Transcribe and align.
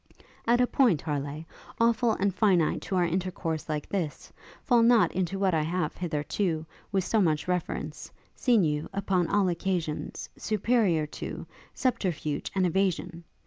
'At 0.47 0.59
a 0.59 0.65
period, 0.65 0.99
Harleigh, 1.01 1.45
awful 1.79 2.13
and 2.13 2.33
finite 2.33 2.81
to 2.81 2.95
our 2.95 3.05
intercourse 3.05 3.69
like 3.69 3.87
this, 3.87 4.33
fall 4.63 4.81
not 4.81 5.11
into 5.11 5.37
what 5.37 5.53
I 5.53 5.61
have 5.61 5.95
hitherto, 5.95 6.65
with 6.91 7.03
so 7.03 7.21
much 7.21 7.47
reverence, 7.47 8.09
seen 8.35 8.63
you, 8.63 8.89
upon 8.95 9.27
all 9.27 9.47
occasions, 9.47 10.27
superiour 10.35 11.05
to, 11.21 11.45
subterfuge 11.75 12.49
and 12.55 12.65
evasion! 12.65 13.23